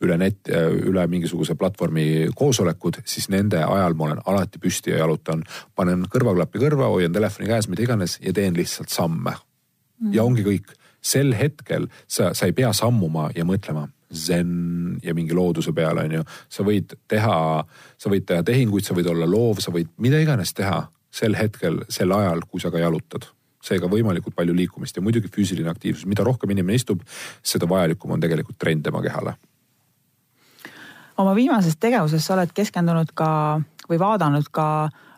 [0.00, 0.48] üle net,
[0.88, 5.42] üle mingisuguse platvormi koosolekud, siis nende ajal ma olen alati püsti ja jalutan.
[5.76, 10.14] panen kõrvaklapi kõrva, hoian telefoni käes, mida iganes ja teen lihtsalt samme mm..
[10.16, 10.72] ja ongi kõik.
[11.02, 16.18] sel hetkel sa, sa ei pea sammuma ja mõtlema zen ja mingi looduse peale, on
[16.20, 16.24] ju.
[16.48, 17.36] sa võid teha,
[17.98, 21.82] sa võid teha tehinguid, sa võid olla loov, sa võid mida iganes teha sel hetkel,
[21.92, 23.28] sel ajal, kui sa ka jalutad.
[23.62, 27.04] seega võimalikult palju liikumist ja muidugi füüsiline aktiivsus, mida rohkem inimene istub,
[27.46, 29.36] seda vajalikum on tegelikult trenn tema kehale.
[31.16, 34.66] oma viimases tegevuses sa oled keskendunud ka või vaadanud ka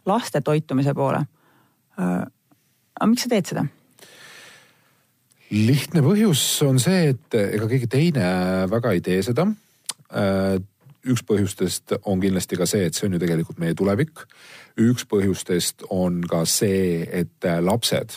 [0.07, 1.25] laste toitumise poole.
[1.99, 2.27] Äh,
[3.01, 3.65] aga miks sa teed seda?
[5.55, 8.29] lihtne põhjus on see, et ega keegi teine
[8.71, 10.59] väga ei tee seda äh,
[11.05, 14.25] üks põhjustest on kindlasti ka see, et see on ju tegelikult meie tulevik.
[14.81, 18.17] üks põhjustest on ka see, et lapsed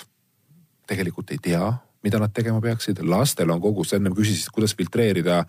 [0.88, 1.68] tegelikult ei tea,
[2.04, 5.42] mida nad tegema peaksid, lastel on kogu, sa ennem küsisid, kuidas filtreerida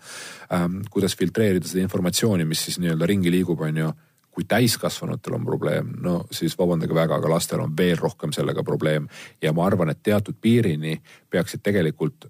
[0.53, 3.91] ähm,, kuidas filtreerida seda informatsiooni, mis siis nii-öelda ringi liigub, on ju
[4.39, 9.07] kui täiskasvanutel on probleem, no siis vabandage väga, aga lastel on veel rohkem sellega probleem.
[9.41, 10.99] ja ma arvan, et teatud piirini
[11.29, 12.29] peaksid tegelikult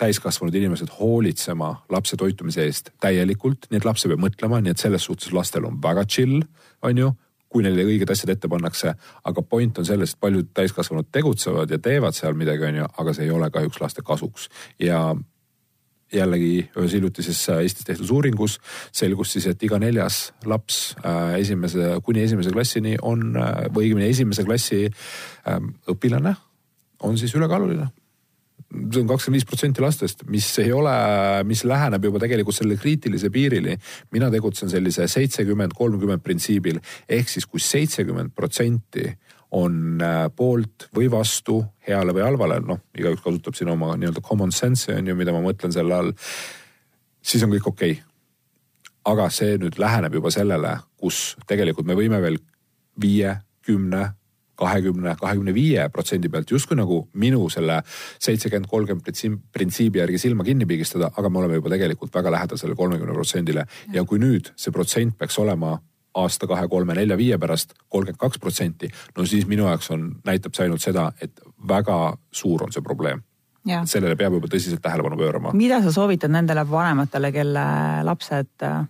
[0.00, 4.82] täiskasvanud inimesed hoolitsema lapse toitumise eest täielikult, nii et laps ei pea mõtlema, nii et
[4.82, 6.40] selles suhtes lastel on väga chill,
[6.86, 7.10] on ju
[7.50, 8.94] kui neile õiged asjad ette pannakse.
[9.24, 13.14] aga point on selles, et paljud täiskasvanud tegutsevad ja teevad seal midagi, on ju, aga
[13.14, 14.48] see ei ole kahjuks laste kasuks.
[14.78, 15.16] ja
[16.12, 18.58] jällegi ühes hiljutises Eestis tehtud uuringus
[18.92, 24.10] selgus siis, et iga neljas laps äh, esimese, kuni esimese klassini on äh, või õigemini
[24.10, 25.60] esimese klassi äh,
[25.90, 26.34] õpilane
[27.06, 27.86] on siis ülekaaluline
[28.70, 30.92] see on kakskümmend viis protsenti lastest, mis ei ole,
[31.48, 33.76] mis läheneb juba tegelikult selle kriitilise piirini.
[34.12, 36.78] mina tegutsen sellise seitsekümmend, kolmkümmend printsiibil
[37.08, 39.08] ehk siis kui seitsekümmend protsenti
[39.50, 44.52] on äh, poolt või vastu heale või halvale, noh, igaüks kasutab siin oma nii-öelda common
[44.54, 46.12] sense'i on ju, mida ma mõtlen selle all.
[47.22, 48.04] siis on kõik okei okay.
[49.10, 52.38] aga see nüüd läheneb juba sellele, kus tegelikult me võime veel
[53.00, 53.34] viie,
[53.66, 54.12] kümne
[54.60, 57.80] kahekümne, kahekümne viie protsendi pealt justkui nagu minu selle
[58.20, 62.76] seitsekümmend, kolmkümmend printsiibi järgi silma kinni pigistada, aga me oleme juba tegelikult väga lähedal sellele
[62.76, 63.66] kolmekümne protsendile.
[63.92, 65.78] ja kui nüüd see protsent peaks olema
[66.14, 70.56] aasta, kahe, kolme, nelja, viie pärast kolmkümmend kaks protsenti, no siis minu jaoks on, näitab
[70.56, 71.98] see ainult seda, et väga
[72.32, 73.22] suur on see probleem.
[73.84, 75.52] sellele peab juba tõsiselt tähelepanu pöörama.
[75.52, 77.64] mida sa soovitad nendele vanematele, kelle
[78.04, 78.86] lapsed äh,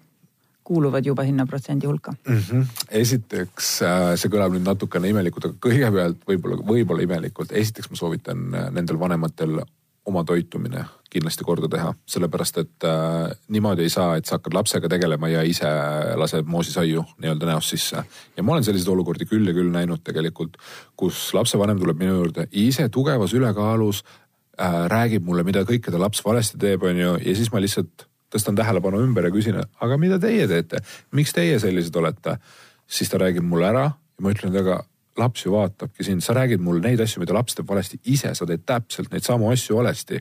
[0.70, 2.38] kuuluvad juba sinna protsendi hulka mm?
[2.38, 2.87] -hmm.
[3.02, 8.48] esiteks, äh, see kõlab nüüd natukene imelikult, aga kõigepealt võib-olla, võib-olla imelikult, esiteks ma soovitan
[8.54, 9.59] äh, nendel vanematel
[10.06, 14.88] oma toitumine kindlasti korda teha, sellepärast et äh, niimoodi ei saa, et sa hakkad lapsega
[14.92, 15.70] tegelema ja ise
[16.22, 18.04] lased moosisaiu nii-öelda näost sisse.
[18.37, 20.54] ja ma olen selliseid olukordi küll ja küll näinud tegelikult,
[20.96, 26.22] kus lapsevanem tuleb minu juurde ise tugevas ülekaalus äh,, räägib mulle, mida kõike ta laps
[26.24, 30.19] valesti teeb, on ju, ja siis ma lihtsalt tõstan tähelepanu ümber ja küsin, aga mida
[30.23, 30.83] teie teete,
[31.16, 32.38] miks teie sellised olete?
[32.90, 34.81] siis ta räägib mulle ära ja ma ütlen, et aga
[35.21, 38.47] laps ju vaatabki sind, sa räägid mulle neid asju, mida laps teeb valesti, ise sa
[38.49, 40.21] teed täpselt neid samu asju valesti.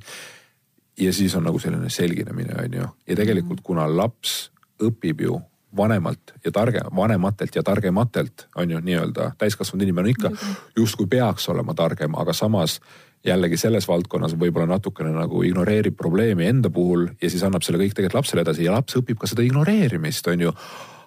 [0.99, 4.51] ja siis on nagu selline selginemine, on ju, ja tegelikult kuna laps
[4.83, 5.39] õpib ju
[5.77, 10.31] vanemalt ja targe, vanematelt ja targematelt on ju nii-öelda täiskasvanud inimene ikka
[10.77, 12.79] justkui peaks olema targem, aga samas
[13.25, 17.97] jällegi selles valdkonnas võib-olla natukene nagu ignoreerib probleemi enda puhul ja siis annab selle kõik
[17.97, 20.53] tegelikult lapsele edasi ja laps õpib ka seda ignoreerimist, on ju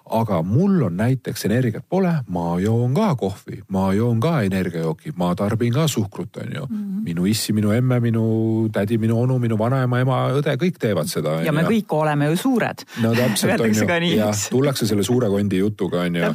[0.09, 5.31] aga mul on näiteks energiat pole, ma joon ka kohvi, ma joon ka energiajooki, ma
[5.35, 6.77] tarbin ka suhkrut, on ju mm.
[6.77, 7.03] -hmm.
[7.03, 11.41] minu issi, minu emme, minu tädi, minu onu, minu vanaema, ema, õde, kõik teevad seda.
[11.41, 12.83] ja me kõik oleme ju suured.
[13.01, 16.33] no täpselt on ju, jah, tullakse selle suure kondi jutuga on ju.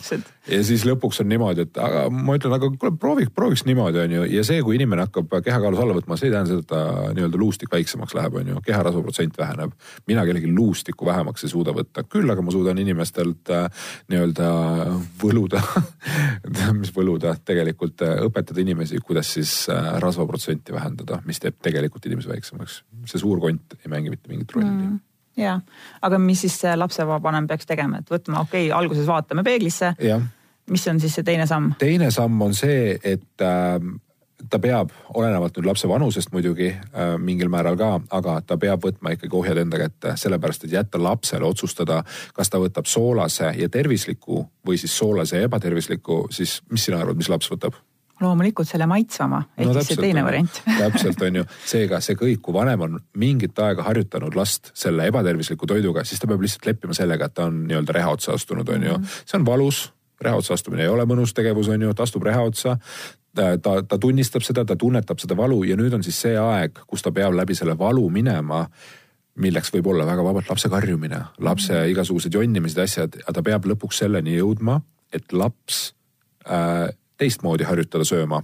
[0.48, 4.12] ja siis lõpuks on niimoodi, et aga ma ütlen, aga kuule prooviks, prooviks niimoodi on
[4.12, 7.12] ju ja see, kui inimene hakkab kehakaalus alla võtma, see ei tähenda seda, et ta
[7.12, 9.72] nii-öelda luustik väiksemaks läheb, on ju, keharasva protsent väheneb.
[10.07, 13.57] mina kellelgi luustikku vähemaks ei suuda võtta, küll aga ma suudan inimestelt
[14.10, 14.48] nii-öelda
[15.22, 15.62] võluda
[16.80, 22.32] mis võluda, tegelikult äh, õpetada inimesi, kuidas siis äh, rasvaprotsenti vähendada, mis teeb tegelikult inimese
[22.32, 22.82] väiksemaks.
[23.08, 24.96] see suur kont ei mängi mitte mingit rolli mm
[25.38, 25.60] ja,
[26.02, 29.92] aga mis siis lapsevanem peaks tegema, et võtma, okei okay,, alguses vaatame peeglisse.
[30.68, 31.76] mis on siis see teine samm?
[31.78, 33.78] teine samm on see, et äh,
[34.51, 39.16] ta peab, olenevalt nüüd lapse vanusest muidugi äh, mingil määral ka, aga ta peab võtma
[39.16, 42.03] ikkagi ohjad enda kätte, sellepärast et jätta lapsele otsustada,
[42.37, 47.18] kas ta võtab soolase ja tervisliku või siis soolase ja ebatervisliku, siis mis sina arvad,
[47.18, 47.79] mis laps võtab?
[48.18, 52.40] loomulikult selle maitsvama, ehk no, siis see teine variant täpselt on ju, seega see kõik,
[52.42, 56.96] kui vanem on mingit aega harjutanud last selle ebatervisliku toiduga, siis ta peab lihtsalt leppima
[56.98, 58.98] sellega, et ta on nii-öelda reha otsa astunud, on ju.
[58.98, 59.14] Mhm.
[59.22, 59.85] see on valus,
[60.20, 62.74] reha otsa astumine ei ole mõnus tegevus, on ju, ta astub reha otsa
[63.34, 67.02] ta, ta tunnistab seda, ta tunnetab seda valu ja nüüd on siis see aeg, kus
[67.02, 68.64] ta peab läbi selle valu minema
[69.38, 71.92] milleks võib olla väga vabalt lapse karjumine, lapse mhm.
[71.92, 74.80] igasugused jonnimised, asjad, aga ta peab lõpuks selleni jõudma,
[75.14, 75.92] et laps
[76.46, 76.88] äh,
[77.18, 78.42] teistmoodi harjutada sööma.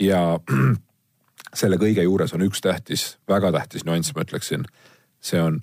[0.00, 0.38] ja
[1.60, 4.66] selle kõige juures on üks tähtis, väga tähtis nüanss, ma ütleksin.
[5.20, 5.62] see on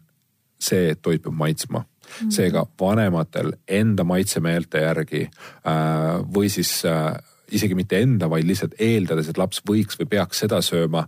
[0.60, 1.86] see, et toit peab maitsma mm.
[2.10, 2.32] -hmm.
[2.32, 7.13] seega vanematel enda maitsemeelte järgi äh, või siis äh,
[7.51, 11.08] isegi mitte enda, vaid lihtsalt eeldades, et laps võiks või peaks seda sööma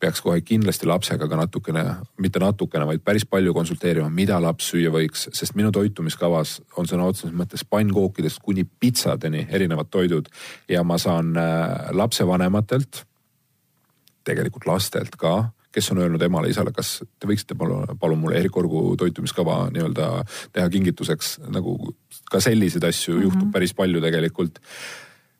[0.00, 1.82] peaks kohe kindlasti lapsega ka natukene,
[2.20, 7.08] mitte natukene, vaid päris palju konsulteerima, mida laps süüa võiks, sest minu toitumiskavas on sõna
[7.08, 10.28] otseses mõttes pannkookidest kuni pitsadeni erinevad toidud.
[10.68, 13.04] Ja ma saan äh, lapsevanematelt,
[14.26, 15.38] tegelikult lastelt ka,
[15.72, 20.10] kes on öelnud emale-isale, kas te võiksite palun, palun mulle Erik Orgu toitumiskava nii-öelda
[20.52, 21.38] teha kingituseks?
[21.52, 21.76] Nagu
[22.32, 23.26] ka selliseid asju mm -hmm.
[23.28, 24.60] juhtub päris palju tegelikult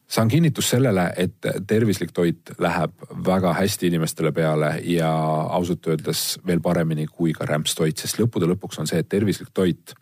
[0.08, 2.92] saan kinnitust sellele, et tervislik toit läheb
[3.26, 5.10] väga hästi inimestele peale ja
[5.58, 9.94] ausalt öeldes veel paremini kui ka rämpstoit, sest lõppude lõpuks on see, et tervislik toit,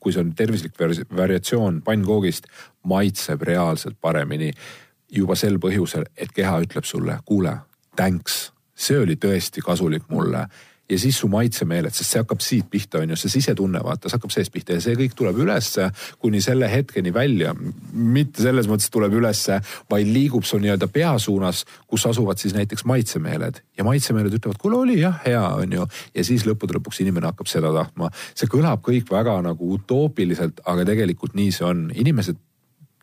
[0.00, 0.78] kui see on tervislik
[1.16, 2.48] variatsioon pannkoogist,
[2.88, 4.52] maitseb reaalselt paremini
[5.12, 7.56] juba sel põhjusel, et keha ütleb sulle, kuule,
[7.96, 10.46] thanks, see oli tõesti kasulik mulle
[10.90, 14.18] ja siis su maitsemeeled, sest see hakkab siit pihta, on ju, see sisetunne, vaata, see
[14.18, 17.54] hakkab seest pihta ja see kõik tuleb ülesse kuni selle hetkeni välja.
[17.92, 22.84] mitte selles mõttes tuleb ülesse, vaid liigub su nii-öelda pea suunas, kus asuvad siis näiteks
[22.84, 25.86] maitsemeeled ja maitsemeeled ütlevad, kuule oli jah hea, on ju.
[26.14, 28.10] ja siis lõppude lõpuks inimene hakkab seda tahtma.
[28.34, 32.38] see kõlab kõik väga nagu utoopiliselt, aga tegelikult nii see on, inimesed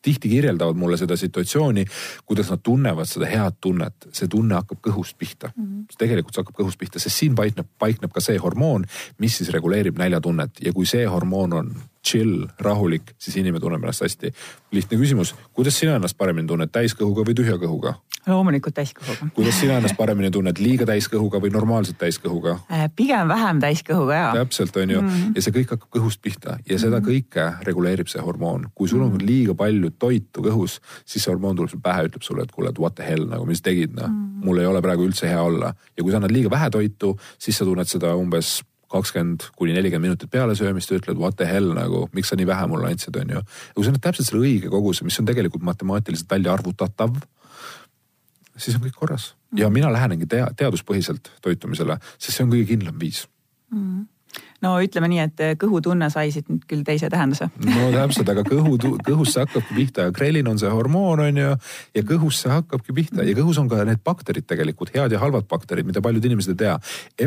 [0.08, 1.86] tihti kirjeldavad mulle seda situatsiooni,
[2.26, 5.68] kuidas nad tunnevad seda head tunnet, see tunne hakkab kõhust pihta mm.
[5.68, 6.00] -hmm.
[6.00, 8.88] tegelikult see hakkab kõhust pihta, sest siin paikneb, paikneb ka see hormoon,
[9.24, 11.76] mis siis reguleerib näljatunnet ja kui see hormoon on
[12.08, 14.34] chill, rahulik, siis inimene tunneb ennast hästi.
[14.72, 17.98] lihtne küsimus, kuidas sina ennast paremini tunned, täiskõhuga või tühja kõhuga?
[18.28, 19.30] loomulikult täiskõhuga.
[19.36, 22.58] kuidas sina ennast paremini tunned, liiga täiskõhuga või normaalselt täiskõhuga?
[22.72, 24.34] Äh, pigem vähem täiskõhuga jaa.
[24.42, 25.36] täpselt, on ju mm, -hmm.
[25.36, 27.10] ja see kõik hakkab kõhust pihta ja seda mm -hmm.
[27.12, 28.70] kõike reguleerib see hormoon.
[28.76, 29.28] kui sul on mm -hmm.
[29.28, 32.80] liiga palju toitu kõhus, siis see hormoon tuleb sul pähe, ütleb sulle, et kuule, et
[32.80, 35.42] what the hell nagu, mis tegid noh mm -hmm., mul ei ole praegu üldse hea
[35.42, 35.74] olla.
[35.98, 40.10] ja kui sa annad liiga vähe toitu, siis sa tunned seda umbes kakskümmend kuni nelikümmend
[40.10, 43.16] minutit peale söömist ja ütled what the hell nagu, miks sa nii vähe mulle andsid,
[43.20, 43.42] on ju.
[43.42, 47.18] ja kui sa annad täpselt selle õige koguse, mis on tegelikult matemaatiliselt välja arvutatav,
[48.56, 49.64] siis on kõik korras mm.
[49.64, 53.26] ja mina lähenengi tea, teaduspõhiselt toitumisele, sest see on kõige kindlam viis
[53.72, 54.06] mm
[54.66, 57.50] no ütleme nii, et kõhutunne sai siit nüüd küll teise tähenduse.
[57.66, 61.52] no täpselt, aga kõhu, kõhus see hakkabki pihta ja grelin on see hormoon on ju
[61.98, 65.48] ja kõhus see hakkabki pihta ja kõhus on ka need bakterid tegelikult, head ja halvad
[65.50, 66.78] bakterid, mida paljud inimesed ei tea.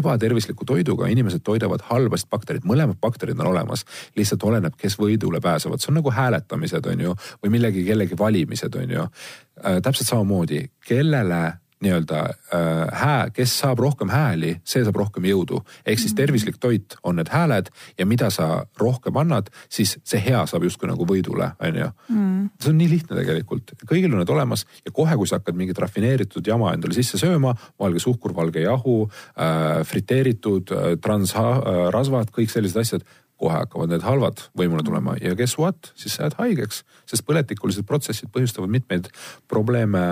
[0.00, 3.86] ebatervisliku toiduga inimesed toidavad halbasid baktereid, mõlemad bakterid on olemas,
[4.18, 8.74] lihtsalt oleneb, kes võidule pääsevad, see on nagu hääletamised on ju või millegi kellegi valimised
[8.74, 9.80] on ju äh,.
[9.82, 11.44] täpselt samamoodi, kellele
[11.80, 15.62] nii-öelda äh, hää, kes saab rohkem hääli, see saab rohkem jõudu.
[15.86, 20.42] ehk siis tervislik toit on need hääled ja mida sa rohkem annad, siis see hea
[20.46, 21.88] saab justkui nagu võidule, on ju.
[22.08, 22.50] Mm.
[22.60, 25.78] see on nii lihtne tegelikult, kõigil on need olemas ja kohe, kui sa hakkad mingit
[25.78, 32.52] rafineeritud jama endale sisse sööma, valge suhkur, valge jahu äh,, friteeritud äh, transrasvad äh,, kõik
[32.52, 33.08] sellised asjad
[33.40, 37.86] kohe hakkavad need halvad võimule tulema ja guess what, siis sa jääd haigeks, sest põletikulised
[37.88, 39.08] protsessid põhjustavad mitmeid
[39.50, 40.02] probleeme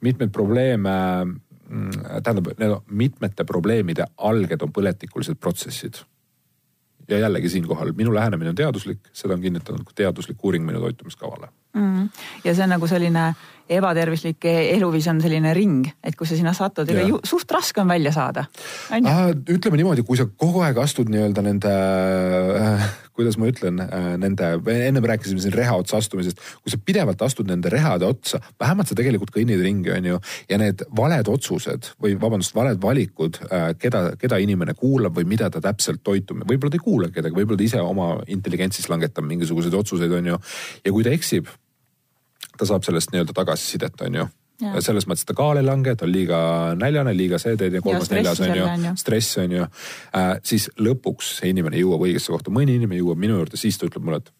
[0.00, 0.90] mitmeid probleeme,
[1.68, 1.90] mm,
[2.22, 6.04] tähendab, need mitmete probleemide alged on põletikulised protsessid.
[7.08, 12.08] ja jällegi siinkohal minu lähenemine on teaduslik, seda on kinnitanud teaduslik uuring minu toitumiskavale mm..
[12.44, 13.28] ja see on nagu selline
[13.66, 17.90] ebatervislik eluviis on selline ring, et kui sa sinna satud, ega ju suht raske on
[17.90, 18.46] välja saada.
[18.90, 21.72] ütleme niimoodi, kui sa kogu aeg astud nii-öelda nende
[22.60, 22.86] äh,,
[23.16, 26.38] kuidas ma ütlen äh,, nende, ennem rääkisime siin reha otsa astumisest.
[26.62, 30.22] kui sa pidevalt astud nende rehade otsa, vähemalt sa tegelikult kõnnid ringi, on ju.
[30.50, 35.50] ja need valed otsused või vabandust, valed valikud äh,, keda, keda inimene kuulab või mida
[35.50, 36.46] ta täpselt toitub.
[36.46, 40.42] võib-olla ta ei kuula kedagi, võib-olla ta ise oma intelligentsist langetab mingisuguseid otsuseid, on ju.
[40.86, 41.50] ja kui ta eksib
[42.58, 44.26] ta saab sellest nii-öelda tagasisidet, on ju.
[44.80, 46.38] selles mõttes, ta kaal ei lange, ta on liiga
[46.80, 50.32] näljane, liiga see teed ja kolmas-neljas on ju, stress on ju äh,.
[50.42, 54.08] siis lõpuks see inimene jõuab õigesse kohta, mõni inimene jõuab minu juurde, siis ta ütleb
[54.08, 54.32] mulle, et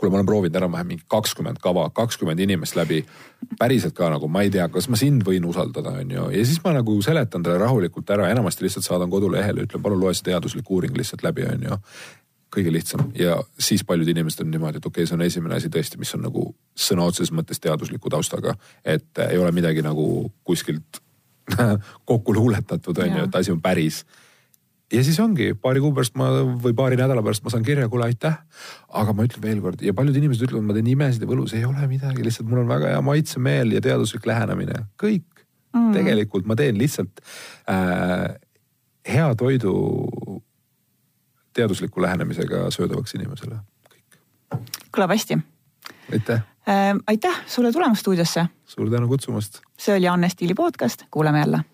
[0.00, 3.04] kuule, ma olen proovinud enam-vähem mingi kakskümmend kava, kakskümmend inimest läbi.
[3.58, 6.60] päriselt ka nagu ma ei tea, kas ma sind võin usaldada, on ju, ja siis
[6.64, 10.68] ma nagu seletan talle rahulikult ära, enamasti lihtsalt saadan kodulehele, ütlen palun loe see teaduslik
[10.70, 11.80] uuring lihtsalt läbi, on ju
[12.54, 15.70] kõige lihtsam ja siis paljud inimesed on niimoodi, et okei okay,, see on esimene asi
[15.72, 18.56] tõesti, mis on nagu sõna otseses mõttes teadusliku taustaga.
[18.84, 21.00] et ei ole midagi nagu kuskilt
[22.10, 24.04] kokku luuletatud, on ju, et asi on päris.
[24.92, 26.30] ja siis ongi paari kuu pärast ma
[26.64, 28.38] või paari nädala pärast ma saan kirja, kuule aitäh.
[28.88, 31.86] aga ma ütlen veelkord ja paljud inimesed ütlevad, ma teen imesid ja võlus, ei ole
[31.90, 35.26] midagi, lihtsalt mul on väga hea maitsemeel ja teaduslik lähenemine, kõik
[35.74, 35.92] mm..
[35.94, 37.22] tegelikult ma teen lihtsalt
[37.70, 38.34] äh,
[39.06, 39.74] hea toidu
[41.52, 43.60] teadusliku lähenemisega söödavaks inimesele,
[43.90, 44.20] kõik.
[44.96, 45.38] kõlab hästi.
[46.12, 46.96] aitäh äh,.
[47.06, 48.46] aitäh sulle tulemast stuudiosse.
[48.64, 49.60] suur tänu kutsumast.
[49.78, 51.64] see oli Anne Stiili podcast, kuuleme jälle